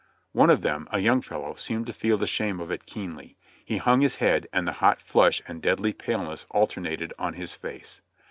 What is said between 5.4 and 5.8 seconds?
and